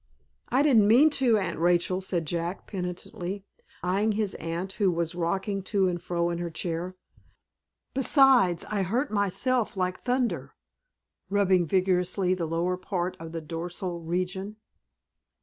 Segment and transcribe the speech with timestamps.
[0.49, 3.45] "I didn't mean to, Aunt Rachel," said Jack, penitently,
[3.83, 6.95] eyeing his aunt, who was rocking to and fro in her chair.
[7.93, 10.55] "Besides, I hurt myself like thunder,"
[11.29, 14.55] rubbing vigorously the lower part of the dorsal region.